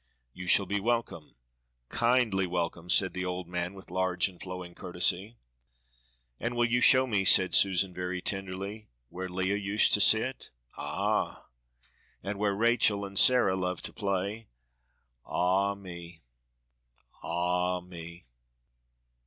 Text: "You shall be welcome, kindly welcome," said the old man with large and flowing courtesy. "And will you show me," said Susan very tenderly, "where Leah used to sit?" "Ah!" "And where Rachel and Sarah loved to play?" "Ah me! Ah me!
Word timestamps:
"You 0.33 0.47
shall 0.47 0.65
be 0.65 0.79
welcome, 0.79 1.35
kindly 1.89 2.47
welcome," 2.47 2.89
said 2.89 3.13
the 3.13 3.23
old 3.23 3.47
man 3.47 3.75
with 3.75 3.91
large 3.91 4.27
and 4.27 4.41
flowing 4.41 4.73
courtesy. 4.73 5.37
"And 6.39 6.55
will 6.55 6.65
you 6.65 6.81
show 6.81 7.05
me," 7.05 7.23
said 7.23 7.53
Susan 7.53 7.93
very 7.93 8.19
tenderly, 8.19 8.89
"where 9.09 9.29
Leah 9.29 9.57
used 9.57 9.93
to 9.93 10.01
sit?" 10.01 10.49
"Ah!" 10.75 11.45
"And 12.23 12.39
where 12.39 12.55
Rachel 12.55 13.05
and 13.05 13.15
Sarah 13.15 13.55
loved 13.55 13.85
to 13.85 13.93
play?" 13.93 14.47
"Ah 15.23 15.75
me! 15.75 16.23
Ah 17.21 17.79
me! 17.79 18.23